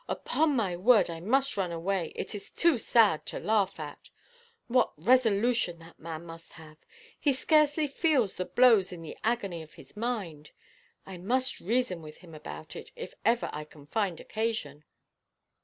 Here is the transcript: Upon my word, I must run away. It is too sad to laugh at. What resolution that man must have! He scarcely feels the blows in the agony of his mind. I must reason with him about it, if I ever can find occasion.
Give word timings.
Upon 0.09 0.55
my 0.55 0.75
word, 0.75 1.11
I 1.11 1.19
must 1.19 1.55
run 1.55 1.71
away. 1.71 2.11
It 2.15 2.33
is 2.33 2.49
too 2.49 2.79
sad 2.79 3.23
to 3.27 3.39
laugh 3.39 3.79
at. 3.79 4.09
What 4.65 4.93
resolution 4.97 5.77
that 5.77 5.99
man 5.99 6.25
must 6.25 6.53
have! 6.53 6.77
He 7.19 7.33
scarcely 7.33 7.85
feels 7.85 8.33
the 8.33 8.45
blows 8.45 8.91
in 8.91 9.03
the 9.03 9.15
agony 9.23 9.61
of 9.61 9.75
his 9.75 9.95
mind. 9.95 10.49
I 11.05 11.17
must 11.19 11.59
reason 11.59 12.01
with 12.01 12.17
him 12.17 12.33
about 12.33 12.75
it, 12.75 12.91
if 12.95 13.13
I 13.23 13.29
ever 13.29 13.65
can 13.69 13.85
find 13.85 14.19
occasion. 14.19 14.85